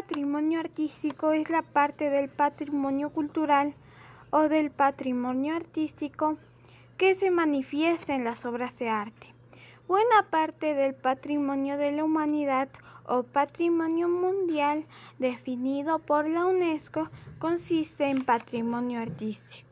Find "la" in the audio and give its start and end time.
1.50-1.60, 11.92-12.04, 16.26-16.46